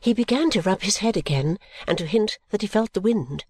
[0.00, 3.44] He began to rub his head again and to hint that he felt the wind.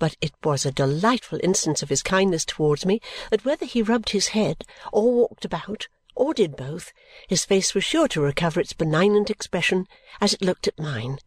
[0.00, 4.10] But it was a delightful instance of his kindness towards me that whether he rubbed
[4.10, 5.86] his head, or walked about,
[6.16, 6.92] or did both,
[7.28, 9.86] his face was sure to recover its benignant expression
[10.20, 11.20] as it looked at mine,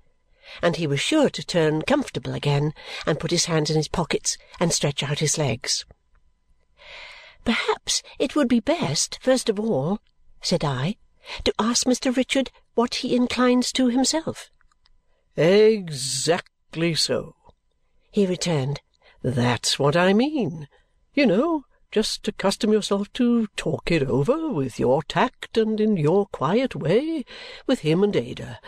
[0.62, 2.74] and he was sure to turn comfortable again
[3.06, 5.86] and put his hands in his pockets and stretch out his legs.
[7.46, 10.02] "Perhaps it would be best, first of all,"
[10.42, 10.98] said I,
[11.46, 12.14] "to ask Mr.
[12.14, 14.50] Richard what he inclines to himself."
[15.36, 17.36] "Exactly so,"
[18.12, 18.82] he returned.
[19.22, 20.68] "That's what I mean.
[21.14, 26.26] You know, just accustom yourself to talk it over, with your tact and in your
[26.28, 27.26] quiet way,
[27.68, 28.60] with him and Ada,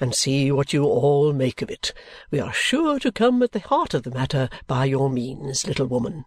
[0.00, 1.92] and see what you all make of it.
[2.30, 5.86] We are sure to come at the heart of the matter by your means, little
[5.86, 6.24] woman.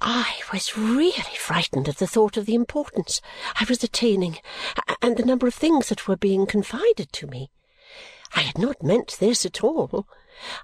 [0.00, 3.20] I was really frightened at the thought of the importance
[3.58, 4.38] I was attaining
[5.00, 7.50] and the number of things that were being confided to me.
[8.34, 10.06] I had not meant this at all.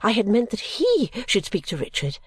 [0.02, 2.18] I had meant that he should speak to Richard,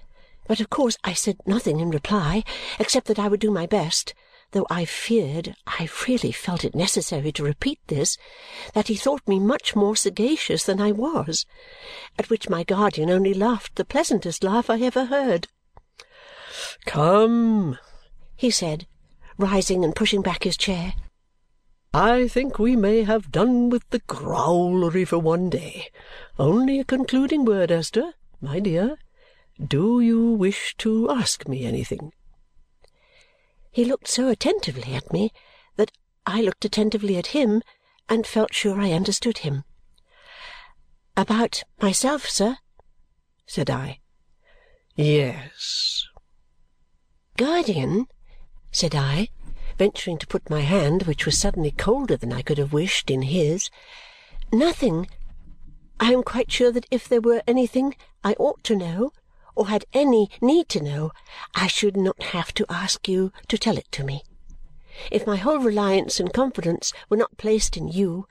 [0.47, 2.43] but of course I said nothing in reply
[2.79, 4.13] except that I would do my best,
[4.51, 8.17] though I feared I really felt it necessary to repeat this
[8.73, 11.45] that he thought me much more sagacious than I was,
[12.17, 15.47] at which my guardian only laughed the pleasantest laugh I ever heard.
[16.85, 17.77] "Come!"
[18.35, 18.87] he said,
[19.37, 20.93] rising and pushing back his chair.
[21.93, 25.89] "I think we may have done with the growlery for one day.
[26.39, 28.97] Only a concluding word, Esther, my dear.
[29.63, 32.11] Do you wish to ask me anything?"
[33.71, 35.31] He looked so attentively at me
[35.75, 35.91] that
[36.25, 37.61] I looked attentively at him
[38.09, 39.63] and felt sure I understood him.
[41.15, 42.57] "About myself, sir?"
[43.45, 43.99] said I.
[44.95, 46.07] "Yes.
[47.37, 48.07] "Guardian,"
[48.71, 49.27] said I,
[49.77, 53.23] venturing to put my hand, which was suddenly colder than I could have wished, in
[53.23, 53.69] his,
[54.53, 55.09] "nothing
[55.99, 59.11] I am quite sure that if there were anything I ought to know
[59.53, 61.11] or had any need to know,
[61.53, 64.23] I should not have to ask you to tell it to me.
[65.11, 68.27] If my whole reliance and confidence were not placed in you,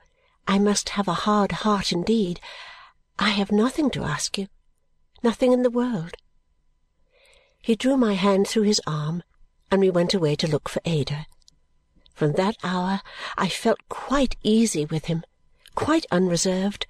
[0.47, 2.39] I must have a hard heart indeed.
[3.19, 4.47] I have nothing to ask you,
[5.21, 6.15] nothing in the world.
[7.65, 9.23] He drew my hand through his arm,
[9.71, 11.25] and we went away to look for Ada.
[12.13, 13.01] From that hour
[13.39, 15.23] I felt quite easy with him,
[15.73, 16.85] quite unreserved,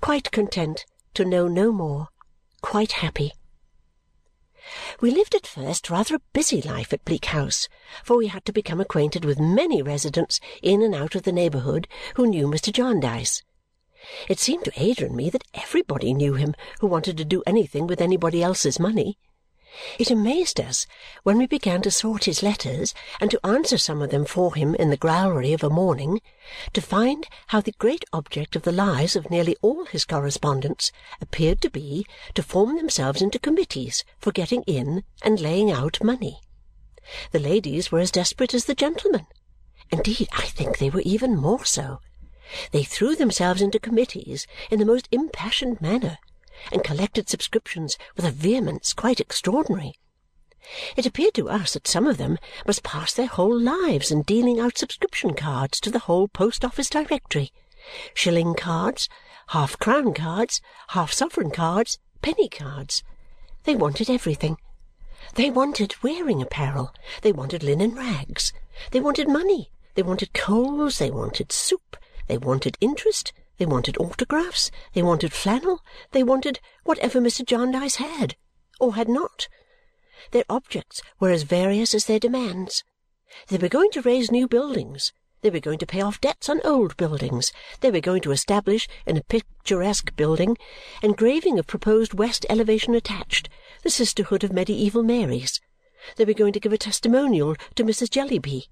[0.00, 0.84] quite content
[1.14, 2.08] to know no more,
[2.60, 3.34] quite happy.
[5.00, 7.68] We lived at first rather a busy life at Bleak House,
[8.02, 11.86] for we had to become acquainted with many residents in and out of the neighbourhood
[12.16, 12.72] who knew Mr.
[12.72, 13.44] Jarndyce.
[14.28, 17.86] It seemed to Ada and me that everybody knew him who wanted to do anything
[17.86, 19.18] with anybody else's money.
[19.98, 20.86] It amazed us
[21.22, 24.74] when we began to sort his letters and to answer some of them for him
[24.74, 26.20] in the growlery of a morning
[26.72, 31.60] to find how the great object of the lives of nearly all his correspondents appeared
[31.62, 36.40] to be to form themselves into committees for getting in and laying out money.
[37.32, 39.26] The ladies were as desperate as the gentlemen.
[39.90, 42.00] Indeed, I think they were even more so.
[42.70, 46.18] They threw themselves into committees in the most impassioned manner
[46.72, 49.94] and collected subscriptions with a vehemence quite extraordinary.
[50.96, 54.58] It appeared to us that some of them must pass their whole lives in dealing
[54.58, 57.52] out subscription cards to the whole post office directory.
[58.14, 59.08] Shilling cards,
[59.48, 63.04] half crown cards, half sovereign cards, penny cards.
[63.62, 64.56] They wanted everything.
[65.34, 68.52] They wanted wearing apparel, they wanted linen rags,
[68.90, 71.96] they wanted money, they wanted coals, they wanted soup,
[72.26, 77.44] they wanted interest, they wanted autographs, they wanted flannel, they wanted whatever Mr.
[77.44, 78.36] Jarndyce had,
[78.78, 79.48] or had not.
[80.32, 82.84] Their objects were as various as their demands.
[83.48, 85.12] They were going to raise new buildings,
[85.42, 88.88] they were going to pay off debts on old buildings, they were going to establish
[89.06, 90.56] in a picturesque building,
[91.02, 93.48] engraving of proposed west elevation attached,
[93.82, 95.60] the sisterhood of Mediaeval Marys.
[96.16, 98.10] They were going to give a testimonial to Mrs.
[98.10, 98.68] Jellyby.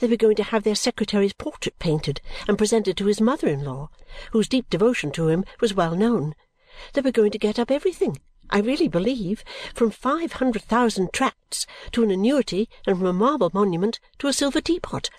[0.00, 3.90] They were going to have their secretary's portrait painted and presented to his mother-in-law,
[4.32, 6.34] whose deep devotion to him was well known.
[6.92, 8.20] They were going to get up everything,
[8.50, 9.44] I really believe,
[9.74, 14.32] from five hundred thousand tracts to an annuity and from a marble monument to a
[14.32, 15.10] silver teapot.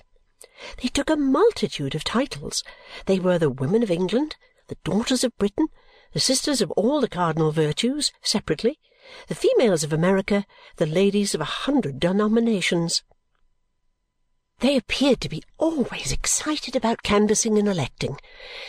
[0.81, 2.63] They took a multitude of titles.
[3.05, 4.35] They were the women of England,
[4.69, 5.67] the daughters of Britain,
[6.13, 8.79] the sisters of all the cardinal virtues, separately,
[9.27, 10.45] the females of America,
[10.77, 13.03] the ladies of a hundred denominations.
[14.59, 18.17] They appeared to be always excited about canvassing and electing.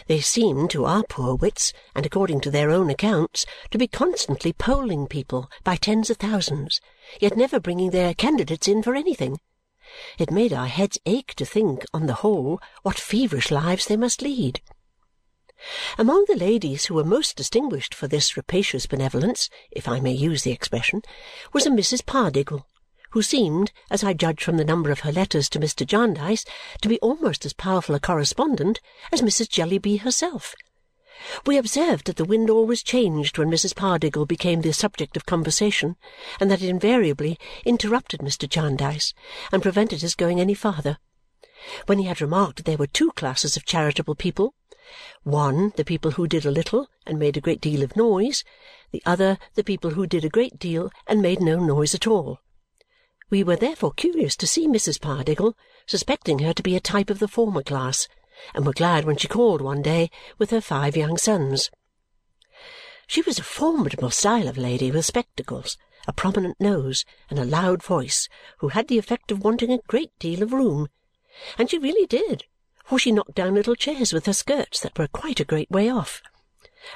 [0.07, 4.53] They seemed, to our poor wits, and according to their own accounts, to be constantly
[4.53, 6.83] polling people by tens of thousands,
[7.21, 9.41] yet never bringing their candidates in for anything.
[10.19, 14.21] It made our heads ache to think, on the whole, what feverish lives they must
[14.21, 14.61] lead.
[15.97, 20.43] Among the ladies who were most distinguished for this rapacious benevolence, if I may use
[20.43, 21.01] the expression,
[21.55, 22.05] was a Mrs.
[22.05, 22.67] Pardiggle,
[23.11, 25.87] who seemed, as I judge from the number of her letters to Mr.
[25.87, 26.45] Jarndyce,
[26.83, 28.81] to be almost as powerful a correspondent
[29.13, 29.49] as Mrs.
[29.49, 30.55] Jellyby herself.
[31.45, 33.75] We observed that the wind always changed when Mrs.
[33.75, 35.97] Pardiggle became the subject of conversation
[36.39, 38.49] and that it invariably interrupted Mr.
[38.49, 39.15] Jarndyce
[39.51, 40.99] and prevented his going any farther.
[41.87, 44.55] When he had remarked that there were two classes of charitable people,
[45.25, 48.45] one the people who did a little and made a great deal of noise,
[48.93, 52.39] the other the people who did a great deal and made no noise at all.
[53.31, 54.99] We were therefore curious to see Mrs.
[54.99, 55.55] Pardiggle,
[55.87, 58.09] suspecting her to be a type of the former class,
[58.55, 61.71] and were glad when she called one day with her five young sons.
[63.07, 65.77] She was a formidable style of lady with spectacles,
[66.07, 70.19] a prominent nose, and a loud voice, who had the effect of wanting a great
[70.19, 70.89] deal of room.
[71.59, 72.45] And she really did,
[72.85, 75.91] for she knocked down little chairs with her skirts that were quite a great way
[75.91, 76.23] off.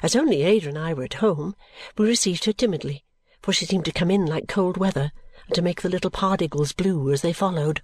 [0.03, 1.55] As only Ada and I were at home,
[1.99, 3.05] we received her timidly,
[3.43, 5.13] for she seemed to come in like cold weather
[5.55, 7.83] to make the little Pardiggles blue as they followed.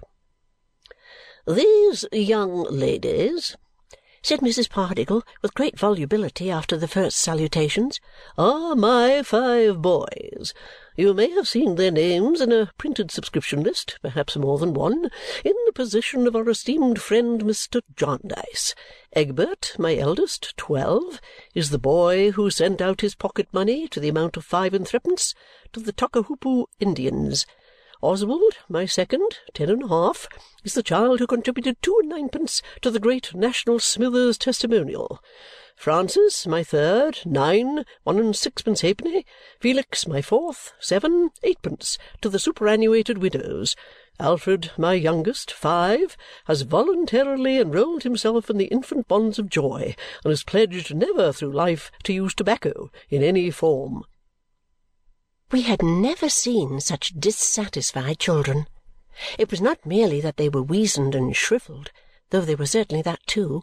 [1.46, 3.56] "These young ladies,"
[4.22, 4.68] said Mrs.
[4.68, 8.00] Pardiggle with great volubility after the first salutations,
[8.36, 10.52] "are my five boys.
[10.96, 15.10] You may have seen their names in a printed subscription list, perhaps more than one,
[15.44, 17.82] in the possession of our esteemed friend Mr.
[17.94, 18.74] Jarndyce.
[19.12, 21.20] Egbert, my eldest, twelve,
[21.54, 24.88] is the boy who sent out his pocket money, to the amount of five and
[24.88, 25.34] threepence,
[25.72, 27.46] to the Tockahoopo Indians.
[28.00, 30.28] Oswald, my second, ten and a half,
[30.62, 35.20] is the child who contributed two and ninepence to the great National Smithers Testimonial.
[35.74, 39.26] Francis, my third, nine, one and sixpence halfpenny.
[39.58, 43.74] Felix, my fourth, seven, eightpence, to the superannuated widows.
[44.20, 50.32] Alfred, my youngest, five, has voluntarily enrolled himself in the infant bonds of joy and
[50.32, 54.04] is pledged never through life to use tobacco in any form.
[55.50, 58.66] We had never seen such dissatisfied children.
[59.38, 61.90] It was not merely that they were weazened and shrivelled
[62.30, 63.62] though they were certainly that too,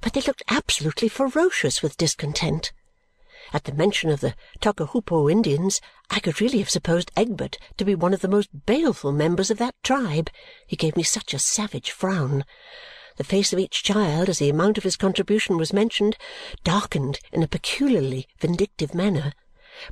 [0.00, 2.72] but they looked absolutely ferocious with discontent.
[3.52, 5.80] At the mention of the Tockahoopo Indians,
[6.10, 9.58] I could really have supposed Egbert to be one of the most baleful members of
[9.58, 10.30] that tribe,
[10.66, 12.44] he gave me such a savage frown.
[13.18, 16.16] The face of each child, as the amount of his contribution was mentioned,
[16.64, 19.32] darkened in a peculiarly vindictive manner,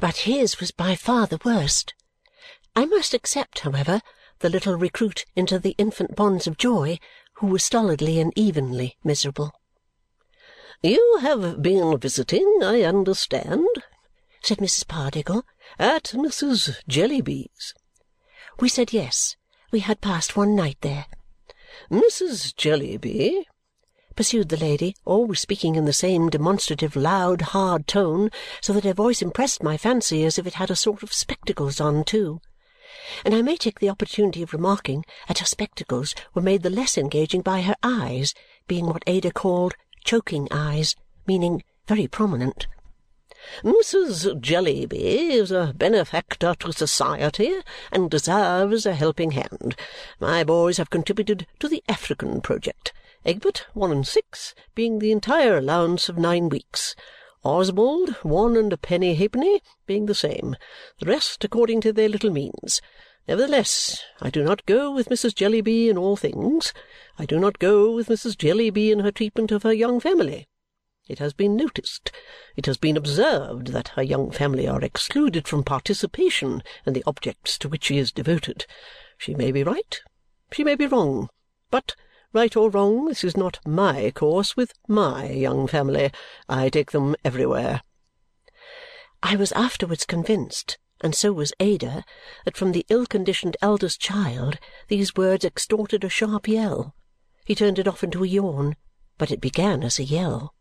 [0.00, 1.94] but his was by far the worst.
[2.76, 4.00] I must except, however,
[4.40, 6.98] the little recruit into the infant bonds of joy
[7.34, 9.52] who was stolidly and evenly miserable.
[10.82, 13.68] "You have been visiting, I understand,"
[14.42, 14.86] said Mrs.
[14.86, 15.44] Pardiggle,
[15.78, 16.76] "at Mrs.
[16.88, 17.74] Jellyby's."
[18.60, 19.36] We said yes.
[19.70, 21.06] We had passed one night there.
[21.90, 22.54] "Mrs.
[22.54, 23.46] Jellyby,"
[24.16, 28.30] pursued the lady, always speaking in the same demonstrative loud hard tone,
[28.60, 31.80] so that her voice impressed my fancy as if it had a sort of spectacles
[31.80, 32.40] on too
[33.24, 36.96] and I may take the opportunity of remarking that her spectacles were made the less
[36.96, 38.34] engaging by her eyes,
[38.66, 39.74] being what Ada called
[40.04, 40.94] choking eyes,
[41.26, 42.66] meaning very prominent.
[43.62, 44.40] Mrs.
[44.40, 47.52] Jellyby is a benefactor to society
[47.92, 49.76] and deserves a helping hand.
[50.18, 52.92] My boys have contributed to the African project,
[53.26, 56.94] Egbert one and six being the entire allowance of nine weeks.
[57.42, 60.56] Oswald, one and a penny halfpenny, being the same,
[61.00, 62.82] the rest according to their little means.
[63.26, 65.34] Nevertheless, I do not go with Mrs.
[65.34, 66.74] Jellyby in all things.
[67.18, 68.36] I do not go with Mrs.
[68.36, 70.46] Jellyby in her treatment of her young family.
[71.08, 72.12] It has been noticed,
[72.56, 77.56] it has been observed, that her young family are excluded from participation in the objects
[77.58, 78.66] to which she is devoted.
[79.16, 79.98] She may be right,
[80.52, 81.30] she may be wrong,
[81.70, 81.94] but
[82.34, 86.10] Right or wrong, this is not my course with MY young family.
[86.48, 87.82] I take them everywhere."
[89.22, 92.04] I was afterwards convinced, and so was Ada,
[92.44, 96.96] that from the ill-conditioned eldest child these words extorted a sharp yell.
[97.44, 98.74] He turned it off into a yawn,
[99.16, 100.56] but it began as a yell.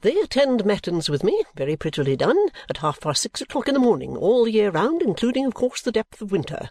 [0.00, 4.16] They attend matins with me, very prettily done, at half-past six o'clock in the morning,
[4.16, 6.68] all the year round, including, of course, the depth of winter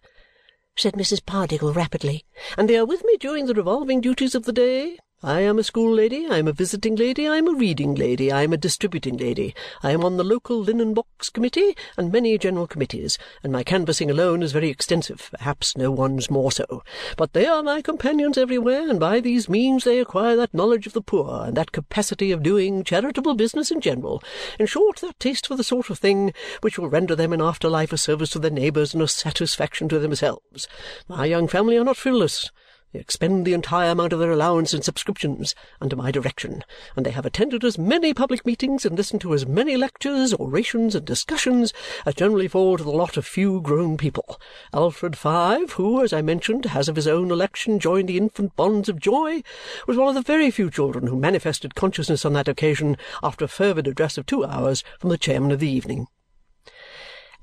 [0.77, 1.21] said Mrs.
[1.25, 2.25] Pardiggle rapidly.
[2.57, 4.97] "And they are with me during the revolving duties of the day.
[5.23, 8.31] I am a school lady, I am a visiting lady, I am a reading lady,
[8.31, 12.39] I am a distributing lady, I am on the local linen box committee and many
[12.39, 16.81] general committees, and my canvassing alone is very extensive, perhaps no one's more so.
[17.17, 20.93] But they are my companions everywhere, and by these means they acquire that knowledge of
[20.93, 24.23] the poor and that capacity of doing charitable business in general
[24.57, 27.69] in short, that taste for the sort of thing which will render them in after
[27.69, 30.67] life a service to their neighbours and a satisfaction to themselves.
[31.07, 32.49] My young family are not frivolous.
[32.93, 37.11] They expend the entire amount of their allowance in subscriptions under my direction, and they
[37.11, 41.71] have attended as many public meetings and listened to as many lectures, orations, and discussions
[42.05, 44.37] as generally fall to the lot of few grown people.
[44.73, 48.89] Alfred Five, who, as I mentioned, has of his own election joined the infant bonds
[48.89, 49.41] of joy,
[49.87, 53.47] was one of the very few children who manifested consciousness on that occasion after a
[53.47, 56.07] fervid address of two hours from the chairman of the evening.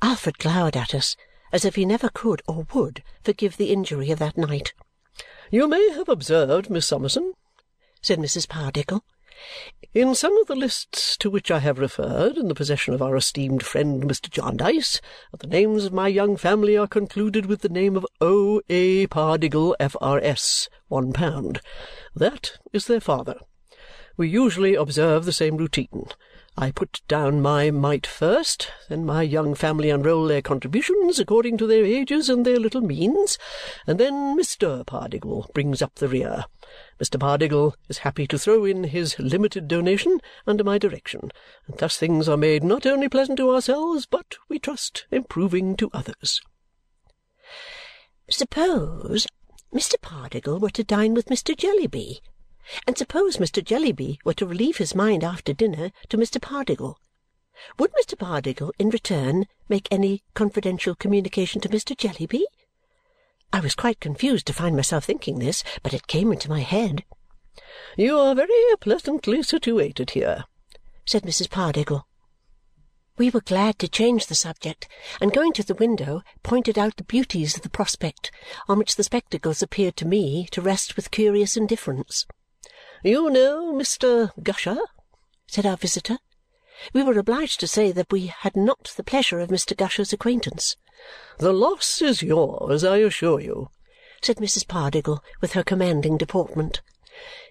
[0.03, 1.17] Alfred glowered at us
[1.53, 4.75] as if he never could or would forgive the injury of that night.
[5.51, 7.33] You may have observed, Miss Summerson,
[8.03, 8.47] said Mrs.
[8.47, 9.01] Pardiggle,
[9.95, 13.17] in some of the lists to which I have referred, in the possession of our
[13.17, 14.29] esteemed friend Mr.
[14.29, 15.01] Jarndyce,
[15.39, 18.61] the names of my young family are concluded with the name of O.
[18.69, 19.07] A.
[19.07, 21.63] Pardiggle, F.R.S., one pound.
[22.15, 23.37] That is their father.
[24.19, 26.09] We usually observe the same routine.
[26.61, 31.69] I put down my mite first, then my young family unroll their contributions according to
[31.69, 33.39] their ages and their little means,
[33.87, 34.85] and then Mr.
[34.85, 36.47] Pardiggle brings up the rear.
[37.01, 37.17] Mr.
[37.17, 41.31] Pardiggle is happy to throw in his limited donation under my direction,
[41.69, 45.89] and thus things are made not only pleasant to ourselves, but, we trust, improving to
[45.93, 46.41] others.
[48.29, 49.29] Suppose
[49.73, 49.95] Mr.
[50.03, 51.57] Pardiggle were to dine with Mr.
[51.57, 52.19] Jellyby
[52.87, 53.63] and suppose Mr.
[53.65, 56.41] Jellyby were to relieve his mind after dinner to Mr.
[56.41, 56.97] Pardiggle,
[57.79, 58.17] would Mr.
[58.17, 61.97] Pardiggle in return make any confidential communication to Mr.
[61.97, 62.45] Jellyby?
[63.53, 67.05] I was quite confused to find myself thinking this, but it came into my head.
[67.97, 70.45] "You are very pleasantly situated here,"
[71.05, 71.49] said Mrs.
[71.49, 72.07] Pardiggle.
[73.17, 74.87] We were glad to change the subject,
[75.21, 78.31] and going to the window, pointed out the beauties of the prospect,
[78.69, 82.25] on which the spectacles appeared to me to rest with curious indifference.
[83.05, 84.33] "You know Mr.
[84.43, 84.81] Gusher?"
[85.47, 86.19] said our visitor.
[86.93, 89.77] We were obliged to say that we had not the pleasure of Mr.
[89.77, 90.77] Gusher's acquaintance.
[91.39, 93.71] "The loss is yours, I assure you,"
[94.21, 94.67] said Mrs.
[94.67, 96.81] Pardiggle with her commanding deportment.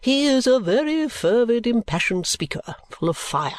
[0.01, 3.55] "He is a very fervid, impassioned speaker, full of fire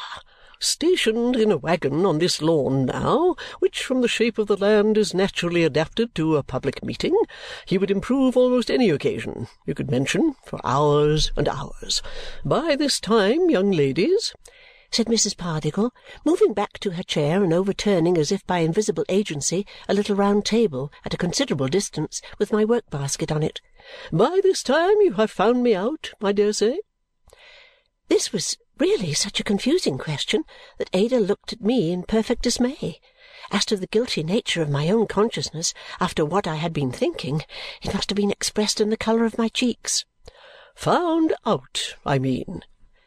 [0.59, 4.97] stationed in a waggon on this lawn now, which from the shape of the land
[4.97, 7.15] is naturally adapted to a public meeting,
[7.65, 12.01] he would improve almost any occasion you could mention for hours and hours.
[12.43, 14.33] By this time, young ladies,"
[14.91, 15.37] said Mrs.
[15.37, 15.91] Pardiggle,
[16.25, 20.45] moving back to her chair and overturning, as if by invisible agency, a little round
[20.45, 23.61] table at a considerable distance with my work-basket on it,
[24.11, 26.79] "by this time you have found me out, I dare say?"
[28.07, 30.43] This was really such a confusing question
[30.77, 32.99] that Ada looked at me in perfect dismay.
[33.51, 37.43] As to the guilty nature of my own consciousness after what I had been thinking,
[37.81, 40.05] it must have been expressed in the colour of my cheeks.
[40.75, 42.63] "Found out, I mean,"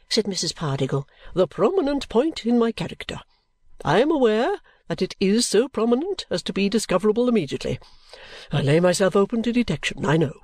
[0.08, 0.54] said Mrs.
[0.54, 3.20] Pardiggle, "the prominent point in my character.
[3.84, 7.78] I am aware that it is so prominent as to be discoverable immediately.
[8.50, 10.34] I lay myself open to detection, I know.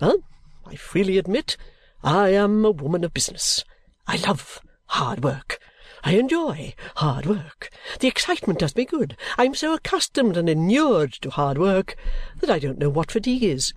[0.00, 0.22] Well,
[0.64, 1.56] I freely admit
[2.04, 3.64] I am a woman of business.
[4.10, 5.60] I love hard work.
[6.02, 7.70] I enjoy hard work.
[8.00, 9.16] The excitement does me good.
[9.38, 11.94] I am so accustomed and inured to hard work
[12.40, 13.72] that I don't know what fatigue is."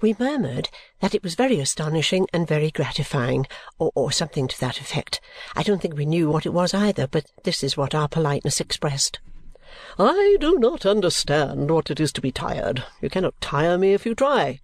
[0.00, 3.46] We murmured that it was very astonishing and very gratifying,
[3.78, 5.20] or, or something to that effect.
[5.54, 8.60] I don't think we knew what it was either, but this is what our politeness
[8.60, 9.20] expressed.
[10.00, 12.82] "I do not understand what it is to be tired.
[13.00, 14.58] You cannot tire me if you try,"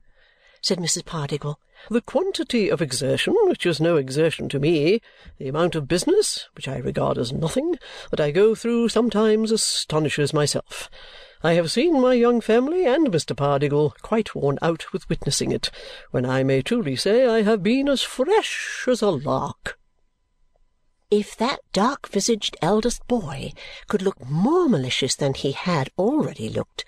[0.62, 1.04] said Mrs.
[1.04, 1.57] Pardiggle.
[1.90, 5.02] The quantity of exertion, which is no exertion to me,
[5.37, 7.76] the amount of business, which I regard as nothing,
[8.11, 10.88] that I go through sometimes astonishes myself.
[11.42, 13.35] I have seen my young family and Mr.
[13.35, 15.73] Pardiggle quite worn out with witnessing it,
[16.12, 19.76] when I may truly say I have been as fresh as a lark.
[21.11, 23.52] If that dark-visaged eldest boy
[23.88, 26.85] could look more malicious than he had already looked,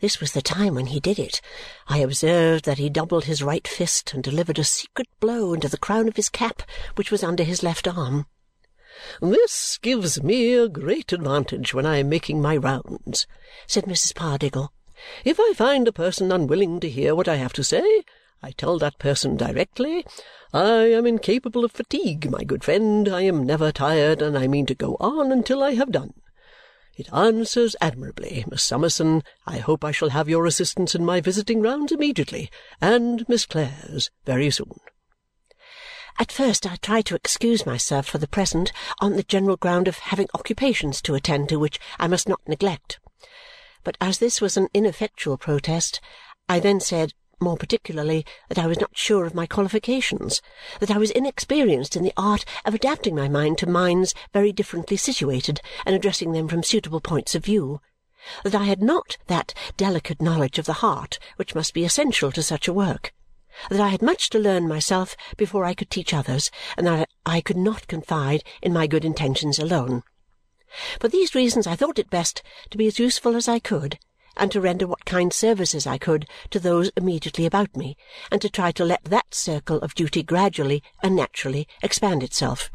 [0.00, 1.40] this was the time when he did it.
[1.86, 5.78] I observed that he doubled his right fist and delivered a secret blow into the
[5.78, 6.62] crown of his cap,
[6.96, 8.26] which was under his left arm.
[9.22, 13.26] "This gives me a great advantage when I am making my rounds,"
[13.66, 14.14] said Mrs.
[14.14, 14.72] Pardiggle.
[15.24, 18.04] "If I find a person unwilling to hear what I have to say,
[18.42, 20.04] I tell that person directly,
[20.52, 23.08] 'I am incapable of fatigue, my good friend.
[23.08, 26.14] I am never tired, and I mean to go on until I have done.
[27.00, 29.22] It answers admirably, Miss Summerson.
[29.46, 34.10] I hope I shall have your assistance in my visiting rounds immediately, and Miss Clare's
[34.26, 34.78] very soon."
[36.18, 39.96] At first I tried to excuse myself for the present on the general ground of
[39.96, 43.00] having occupations to attend to which I must not neglect.
[43.82, 46.02] But as this was an ineffectual protest,
[46.50, 50.42] I then said more particularly that I was not sure of my qualifications,
[50.78, 54.96] that I was inexperienced in the art of adapting my mind to minds very differently
[54.96, 57.80] situated and addressing them from suitable points of view,
[58.44, 62.42] that I had not that delicate knowledge of the heart which must be essential to
[62.42, 63.14] such a work,
[63.70, 67.40] that I had much to learn myself before I could teach others, and that I
[67.40, 70.02] could not confide in my good intentions alone.
[71.00, 73.98] For these reasons I thought it best to be as useful as I could
[74.40, 77.96] and to render what kind services I could to those immediately about me
[78.32, 82.70] and to try to let that circle of duty gradually and naturally expand itself.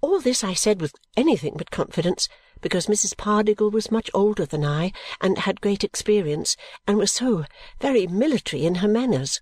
[0.00, 2.28] All this I said with anything but confidence
[2.60, 3.16] because Mrs.
[3.16, 7.44] Pardiggle was much older than I and had great experience and was so
[7.80, 9.40] very military in her manners.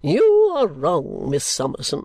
[0.00, 2.04] "You are wrong, Miss Summerson,"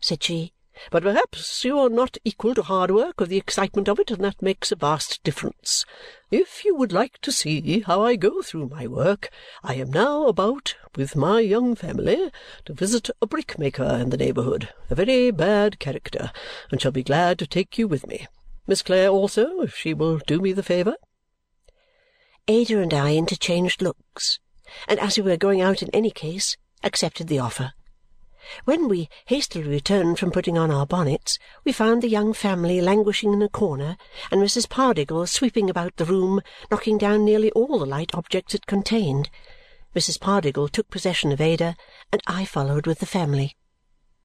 [0.00, 0.53] said she.
[0.90, 4.24] But perhaps you are not equal to hard work or the excitement of it, and
[4.24, 5.84] that makes a vast difference.
[6.30, 9.30] If you would like to see how I go through my work,
[9.62, 12.30] I am now about, with my young family,
[12.64, 16.32] to visit a brickmaker in the neighbourhood, a very bad character,
[16.70, 18.26] and shall be glad to take you with me.
[18.66, 20.96] Miss Clare also, if she will do me the favour.
[22.48, 24.38] Ada and I interchanged looks,
[24.88, 27.72] and as we were going out in any case, accepted the offer.
[28.64, 33.32] When we hastily returned from putting on our bonnets, we found the young family languishing
[33.32, 33.96] in a corner
[34.30, 34.68] and Mrs.
[34.68, 39.30] Pardiggle sweeping about the room, knocking down nearly all the light objects it contained.
[39.94, 40.18] Mrs.
[40.18, 41.76] Pardiggle took possession of Ada,
[42.12, 43.56] and I followed with the family.